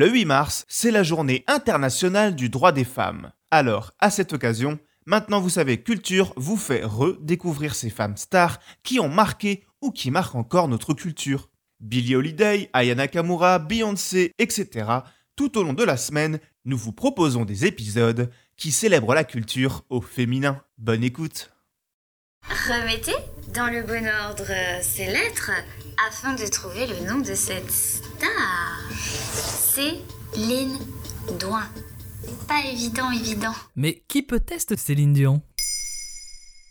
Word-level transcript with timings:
Le 0.00 0.08
8 0.08 0.24
mars, 0.24 0.64
c'est 0.66 0.90
la 0.90 1.02
journée 1.02 1.44
internationale 1.46 2.34
du 2.34 2.48
droit 2.48 2.72
des 2.72 2.84
femmes. 2.84 3.32
Alors, 3.50 3.92
à 3.98 4.08
cette 4.08 4.32
occasion, 4.32 4.78
maintenant 5.04 5.42
vous 5.42 5.50
savez, 5.50 5.82
Culture 5.82 6.32
vous 6.36 6.56
fait 6.56 6.82
redécouvrir 6.82 7.74
ces 7.74 7.90
femmes 7.90 8.16
stars 8.16 8.60
qui 8.82 8.98
ont 8.98 9.10
marqué 9.10 9.62
ou 9.82 9.90
qui 9.90 10.10
marquent 10.10 10.36
encore 10.36 10.68
notre 10.68 10.94
culture. 10.94 11.50
Billie 11.80 12.16
Holiday, 12.16 12.70
Aya 12.72 12.94
Nakamura, 12.94 13.58
Beyoncé, 13.58 14.32
etc. 14.38 14.88
Tout 15.36 15.58
au 15.58 15.64
long 15.64 15.74
de 15.74 15.84
la 15.84 15.98
semaine, 15.98 16.40
nous 16.64 16.78
vous 16.78 16.92
proposons 16.92 17.44
des 17.44 17.66
épisodes 17.66 18.30
qui 18.56 18.72
célèbrent 18.72 19.12
la 19.12 19.24
culture 19.24 19.84
au 19.90 20.00
féminin. 20.00 20.62
Bonne 20.78 21.04
écoute 21.04 21.50
Remettez 22.48 23.12
dans 23.54 23.66
le 23.66 23.82
bon 23.82 24.08
ordre 24.26 24.50
ces 24.80 25.04
lettres 25.04 25.50
afin 26.06 26.34
de 26.34 26.46
trouver 26.46 26.86
le 26.86 27.06
nom 27.06 27.18
de 27.18 27.34
cette 27.34 27.70
star. 27.70 28.90
Céline 28.92 30.78
Douin. 31.38 31.68
Pas 32.48 32.64
évident, 32.70 33.10
évident. 33.10 33.54
Mais 33.76 34.02
qui 34.08 34.22
peut 34.22 34.40
tester 34.40 34.76
Céline 34.76 35.12
Dion? 35.12 35.42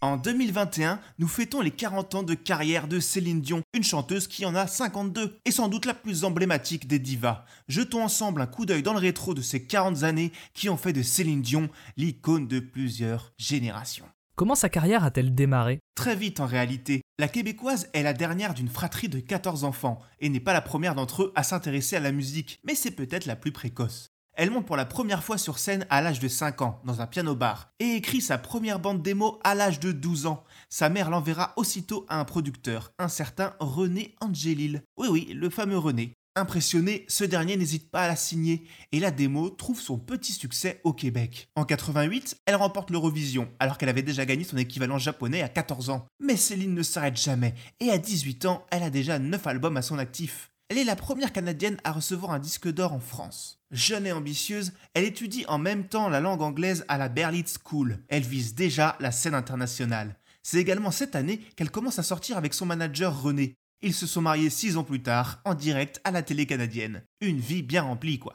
En 0.00 0.16
2021, 0.16 1.00
nous 1.20 1.28
fêtons 1.28 1.60
les 1.60 1.70
40 1.70 2.16
ans 2.16 2.22
de 2.24 2.34
carrière 2.34 2.88
de 2.88 2.98
Céline 2.98 3.40
Dion, 3.40 3.62
une 3.72 3.84
chanteuse 3.84 4.26
qui 4.26 4.44
en 4.44 4.56
a 4.56 4.66
52, 4.66 5.38
et 5.44 5.52
sans 5.52 5.68
doute 5.68 5.86
la 5.86 5.94
plus 5.94 6.24
emblématique 6.24 6.88
des 6.88 6.98
divas. 6.98 7.44
Jetons 7.68 8.02
ensemble 8.02 8.40
un 8.40 8.46
coup 8.46 8.66
d'œil 8.66 8.82
dans 8.82 8.94
le 8.94 8.98
rétro 8.98 9.34
de 9.34 9.42
ces 9.42 9.64
40 9.64 10.02
années 10.02 10.32
qui 10.54 10.68
ont 10.68 10.76
fait 10.76 10.92
de 10.92 11.02
Céline 11.02 11.42
Dion 11.42 11.68
l'icône 11.96 12.48
de 12.48 12.58
plusieurs 12.58 13.32
générations. 13.38 14.06
Comment 14.34 14.54
sa 14.54 14.68
carrière 14.68 15.04
a-t-elle 15.04 15.34
démarré? 15.34 15.78
Très 15.94 16.16
vite 16.16 16.40
en 16.40 16.46
réalité. 16.46 17.01
La 17.22 17.28
québécoise 17.28 17.88
est 17.92 18.02
la 18.02 18.14
dernière 18.14 18.52
d'une 18.52 18.66
fratrie 18.68 19.08
de 19.08 19.20
14 19.20 19.62
enfants, 19.62 20.00
et 20.18 20.28
n'est 20.28 20.40
pas 20.40 20.52
la 20.52 20.60
première 20.60 20.96
d'entre 20.96 21.22
eux 21.22 21.32
à 21.36 21.44
s'intéresser 21.44 21.94
à 21.94 22.00
la 22.00 22.10
musique, 22.10 22.58
mais 22.64 22.74
c'est 22.74 22.90
peut-être 22.90 23.26
la 23.26 23.36
plus 23.36 23.52
précoce. 23.52 24.10
Elle 24.34 24.50
monte 24.50 24.66
pour 24.66 24.76
la 24.76 24.86
première 24.86 25.22
fois 25.22 25.38
sur 25.38 25.60
scène 25.60 25.86
à 25.88 26.00
l'âge 26.00 26.18
de 26.18 26.26
5 26.26 26.62
ans, 26.62 26.80
dans 26.84 27.00
un 27.00 27.06
piano-bar, 27.06 27.70
et 27.78 27.94
écrit 27.94 28.20
sa 28.20 28.38
première 28.38 28.80
bande 28.80 29.02
démo 29.02 29.38
à 29.44 29.54
l'âge 29.54 29.78
de 29.78 29.92
12 29.92 30.26
ans. 30.26 30.42
Sa 30.68 30.88
mère 30.88 31.10
l'enverra 31.10 31.52
aussitôt 31.54 32.06
à 32.08 32.18
un 32.18 32.24
producteur, 32.24 32.90
un 32.98 33.06
certain 33.06 33.54
René 33.60 34.16
Angelil. 34.20 34.82
Oui 34.96 35.06
oui, 35.08 35.32
le 35.32 35.48
fameux 35.48 35.78
René. 35.78 36.14
Impressionné, 36.34 37.04
ce 37.08 37.24
dernier 37.24 37.58
n'hésite 37.58 37.90
pas 37.90 38.04
à 38.04 38.08
la 38.08 38.16
signer 38.16 38.64
et 38.90 39.00
la 39.00 39.10
démo 39.10 39.50
trouve 39.50 39.78
son 39.78 39.98
petit 39.98 40.32
succès 40.32 40.80
au 40.82 40.94
Québec. 40.94 41.50
En 41.56 41.64
88, 41.66 42.38
elle 42.46 42.54
remporte 42.54 42.90
l'Eurovision 42.90 43.50
alors 43.58 43.76
qu'elle 43.76 43.90
avait 43.90 44.00
déjà 44.00 44.24
gagné 44.24 44.42
son 44.42 44.56
équivalent 44.56 44.96
japonais 44.96 45.42
à 45.42 45.50
14 45.50 45.90
ans. 45.90 46.06
Mais 46.20 46.36
Céline 46.36 46.74
ne 46.74 46.82
s'arrête 46.82 47.18
jamais 47.18 47.54
et 47.80 47.90
à 47.90 47.98
18 47.98 48.46
ans, 48.46 48.64
elle 48.70 48.82
a 48.82 48.88
déjà 48.88 49.18
9 49.18 49.46
albums 49.46 49.76
à 49.76 49.82
son 49.82 49.98
actif. 49.98 50.50
Elle 50.70 50.78
est 50.78 50.84
la 50.84 50.96
première 50.96 51.34
Canadienne 51.34 51.76
à 51.84 51.92
recevoir 51.92 52.32
un 52.32 52.38
disque 52.38 52.72
d'or 52.72 52.94
en 52.94 53.00
France. 53.00 53.60
Jeune 53.70 54.06
et 54.06 54.12
ambitieuse, 54.12 54.72
elle 54.94 55.04
étudie 55.04 55.44
en 55.48 55.58
même 55.58 55.86
temps 55.86 56.08
la 56.08 56.20
langue 56.20 56.40
anglaise 56.40 56.86
à 56.88 56.96
la 56.96 57.10
Berlitz 57.10 57.58
School. 57.62 57.98
Elle 58.08 58.22
vise 58.22 58.54
déjà 58.54 58.96
la 59.00 59.12
scène 59.12 59.34
internationale. 59.34 60.16
C'est 60.42 60.58
également 60.58 60.90
cette 60.90 61.14
année 61.14 61.40
qu'elle 61.56 61.70
commence 61.70 61.98
à 61.98 62.02
sortir 62.02 62.38
avec 62.38 62.54
son 62.54 62.64
manager 62.64 63.20
René. 63.20 63.58
Ils 63.84 63.94
se 63.94 64.06
sont 64.06 64.20
mariés 64.20 64.48
six 64.48 64.76
ans 64.76 64.84
plus 64.84 65.02
tard, 65.02 65.40
en 65.44 65.54
direct 65.54 66.00
à 66.04 66.12
la 66.12 66.22
télé 66.22 66.46
canadienne. 66.46 67.02
Une 67.20 67.40
vie 67.40 67.62
bien 67.62 67.82
remplie, 67.82 68.20
quoi. 68.20 68.34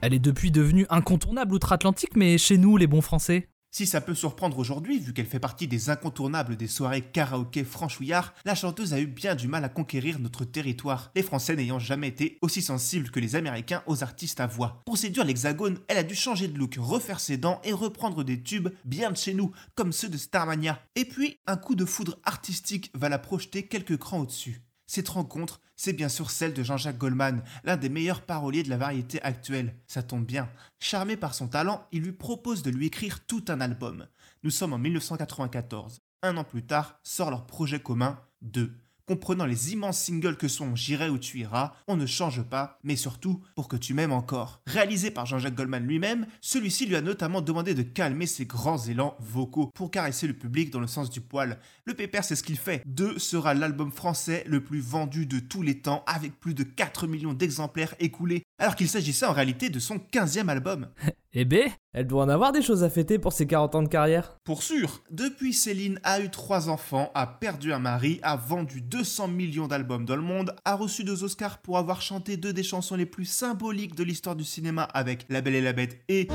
Elle 0.00 0.14
est 0.14 0.20
depuis 0.20 0.52
devenue 0.52 0.86
incontournable 0.90 1.54
outre-Atlantique, 1.54 2.14
mais 2.14 2.38
chez 2.38 2.58
nous, 2.58 2.76
les 2.76 2.86
bons 2.86 3.00
Français 3.00 3.48
Si 3.76 3.86
ça 3.86 4.00
peut 4.00 4.14
surprendre 4.14 4.60
aujourd'hui, 4.60 5.00
vu 5.00 5.12
qu'elle 5.12 5.26
fait 5.26 5.40
partie 5.40 5.66
des 5.66 5.90
incontournables 5.90 6.54
des 6.54 6.68
soirées 6.68 7.00
karaoké 7.00 7.64
franchouillard, 7.64 8.32
la 8.44 8.54
chanteuse 8.54 8.94
a 8.94 9.00
eu 9.00 9.08
bien 9.08 9.34
du 9.34 9.48
mal 9.48 9.64
à 9.64 9.68
conquérir 9.68 10.20
notre 10.20 10.44
territoire, 10.44 11.10
les 11.16 11.24
Français 11.24 11.56
n'ayant 11.56 11.80
jamais 11.80 12.06
été 12.06 12.38
aussi 12.40 12.62
sensibles 12.62 13.10
que 13.10 13.18
les 13.18 13.34
Américains 13.34 13.82
aux 13.88 14.04
artistes 14.04 14.38
à 14.38 14.46
voix. 14.46 14.80
Pour 14.86 14.96
séduire 14.96 15.24
l'Hexagone, 15.24 15.80
elle 15.88 15.98
a 15.98 16.04
dû 16.04 16.14
changer 16.14 16.46
de 16.46 16.56
look, 16.56 16.76
refaire 16.78 17.18
ses 17.18 17.36
dents 17.36 17.60
et 17.64 17.72
reprendre 17.72 18.22
des 18.22 18.40
tubes 18.40 18.68
bien 18.84 19.10
de 19.10 19.16
chez 19.16 19.34
nous, 19.34 19.50
comme 19.74 19.90
ceux 19.90 20.08
de 20.08 20.18
Starmania. 20.18 20.80
Et 20.94 21.04
puis, 21.04 21.40
un 21.48 21.56
coup 21.56 21.74
de 21.74 21.84
foudre 21.84 22.20
artistique 22.22 22.92
va 22.94 23.08
la 23.08 23.18
projeter 23.18 23.66
quelques 23.66 23.96
crans 23.96 24.20
au-dessus. 24.20 24.62
Cette 24.86 25.08
rencontre, 25.08 25.60
c'est 25.76 25.92
bien 25.92 26.08
sûr 26.08 26.30
celle 26.30 26.54
de 26.54 26.62
Jean-Jacques 26.62 26.98
Goldman, 26.98 27.42
l'un 27.64 27.76
des 27.76 27.88
meilleurs 27.88 28.22
paroliers 28.22 28.62
de 28.62 28.70
la 28.70 28.76
variété 28.76 29.20
actuelle. 29.22 29.74
Ça 29.86 30.02
tombe 30.02 30.24
bien. 30.24 30.48
Charmé 30.78 31.16
par 31.16 31.34
son 31.34 31.48
talent, 31.48 31.86
il 31.92 32.02
lui 32.02 32.12
propose 32.12 32.62
de 32.62 32.70
lui 32.70 32.86
écrire 32.86 33.24
tout 33.26 33.44
un 33.48 33.60
album. 33.60 34.06
Nous 34.42 34.50
sommes 34.50 34.74
en 34.74 34.78
1994. 34.78 36.00
Un 36.22 36.36
an 36.36 36.44
plus 36.44 36.64
tard, 36.64 36.98
sort 37.02 37.30
leur 37.30 37.46
projet 37.46 37.80
commun, 37.80 38.20
2. 38.42 38.83
Comprenant 39.06 39.44
les 39.44 39.74
immenses 39.74 39.98
singles 39.98 40.38
que 40.38 40.48
sont 40.48 40.74
J'irai 40.74 41.10
où 41.10 41.18
tu 41.18 41.38
iras, 41.40 41.74
On 41.88 41.96
ne 41.96 42.06
change 42.06 42.42
pas, 42.42 42.78
mais 42.84 42.96
surtout 42.96 43.42
Pour 43.54 43.68
que 43.68 43.76
tu 43.76 43.92
m'aimes 43.92 44.12
encore. 44.12 44.62
Réalisé 44.66 45.10
par 45.10 45.26
Jean-Jacques 45.26 45.56
Goldman 45.56 45.86
lui-même, 45.86 46.26
celui-ci 46.40 46.86
lui 46.86 46.96
a 46.96 47.02
notamment 47.02 47.42
demandé 47.42 47.74
de 47.74 47.82
calmer 47.82 48.24
ses 48.24 48.46
grands 48.46 48.78
élans 48.78 49.14
vocaux 49.20 49.70
pour 49.74 49.90
caresser 49.90 50.26
le 50.26 50.32
public 50.32 50.70
dans 50.70 50.80
le 50.80 50.86
sens 50.86 51.10
du 51.10 51.20
poil. 51.20 51.58
Le 51.84 51.92
pépère, 51.92 52.24
c'est 52.24 52.34
ce 52.34 52.42
qu'il 52.42 52.56
fait. 52.56 52.82
2 52.86 53.18
sera 53.18 53.52
l'album 53.52 53.92
français 53.92 54.42
le 54.46 54.64
plus 54.64 54.80
vendu 54.80 55.26
de 55.26 55.38
tous 55.38 55.60
les 55.60 55.80
temps 55.80 56.02
avec 56.06 56.40
plus 56.40 56.54
de 56.54 56.62
4 56.62 57.06
millions 57.06 57.34
d'exemplaires 57.34 57.94
écoulés, 57.98 58.42
alors 58.58 58.76
qu'il 58.76 58.88
s'agissait 58.88 59.26
en 59.26 59.32
réalité 59.32 59.70
de 59.70 59.78
son 59.78 59.96
15e 59.96 60.48
album. 60.48 60.88
Eh 61.36 61.44
ben, 61.44 61.68
elle 61.92 62.06
doit 62.06 62.22
en 62.22 62.28
avoir 62.28 62.52
des 62.52 62.62
choses 62.62 62.84
à 62.84 62.88
fêter 62.88 63.18
pour 63.18 63.32
ses 63.32 63.48
40 63.48 63.74
ans 63.74 63.82
de 63.82 63.88
carrière. 63.88 64.38
Pour 64.44 64.62
sûr, 64.62 65.02
depuis 65.10 65.52
Céline 65.52 65.98
a 66.04 66.20
eu 66.20 66.30
trois 66.30 66.68
enfants, 66.68 67.10
a 67.16 67.26
perdu 67.26 67.72
un 67.72 67.80
mari, 67.80 68.20
a 68.22 68.36
vendu 68.36 68.80
200 68.80 69.26
millions 69.26 69.66
d'albums 69.66 70.04
dans 70.04 70.14
le 70.14 70.22
monde, 70.22 70.54
a 70.64 70.76
reçu 70.76 71.02
deux 71.02 71.24
Oscars 71.24 71.58
pour 71.58 71.76
avoir 71.76 72.02
chanté 72.02 72.36
deux 72.36 72.52
des 72.52 72.62
chansons 72.62 72.94
les 72.94 73.04
plus 73.04 73.24
symboliques 73.24 73.96
de 73.96 74.04
l'histoire 74.04 74.36
du 74.36 74.44
cinéma 74.44 74.84
avec 74.84 75.26
La 75.28 75.40
Belle 75.40 75.56
et 75.56 75.60
la 75.60 75.72
Bête 75.72 76.04
et 76.08 76.28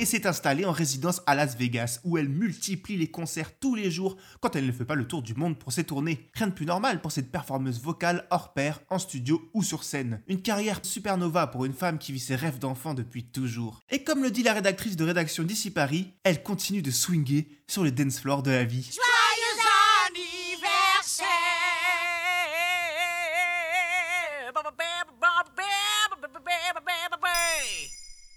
et 0.00 0.06
s'est 0.06 0.26
installée 0.26 0.64
en 0.64 0.72
résidence 0.72 1.20
à 1.26 1.34
Las 1.34 1.58
Vegas, 1.58 2.00
où 2.04 2.16
elle 2.16 2.30
multiplie 2.30 2.96
les 2.96 3.10
concerts 3.10 3.58
tous 3.58 3.74
les 3.74 3.90
jours 3.90 4.16
quand 4.40 4.56
elle 4.56 4.64
ne 4.66 4.72
fait 4.72 4.86
pas 4.86 4.94
le 4.94 5.06
tour 5.06 5.20
du 5.20 5.34
monde 5.34 5.58
pour 5.58 5.74
ses 5.74 5.84
tournées. 5.84 6.30
Rien 6.32 6.46
de 6.46 6.54
plus 6.54 6.64
normal 6.64 7.02
pour 7.02 7.12
cette 7.12 7.30
performeuse 7.30 7.82
vocale 7.82 8.26
hors 8.30 8.54
pair, 8.54 8.80
en 8.88 8.98
studio 8.98 9.50
ou 9.52 9.62
sur 9.62 9.84
scène. 9.84 10.22
Une 10.26 10.40
carrière 10.40 10.80
supernova 10.82 11.48
pour 11.48 11.66
une 11.66 11.74
femme 11.74 11.98
qui 11.98 12.12
vit 12.12 12.18
ses 12.18 12.34
rêves 12.34 12.58
d'enfant 12.58 12.94
depuis 12.94 13.24
toujours. 13.24 13.80
Et 13.90 14.02
comme 14.02 14.22
le 14.22 14.30
dit 14.30 14.42
la 14.42 14.54
rédactrice 14.54 14.96
de 14.96 15.04
rédaction 15.04 15.42
d'ici 15.42 15.70
Paris, 15.70 16.14
elle 16.24 16.42
continue 16.42 16.80
de 16.80 16.90
swinger 16.90 17.46
sur 17.66 17.84
le 17.84 17.90
dance 17.90 18.20
floor 18.20 18.42
de 18.42 18.52
la 18.52 18.64
vie. 18.64 18.88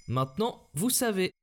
Maintenant, 0.10 0.68
vous 0.74 0.90
savez. 0.90 1.32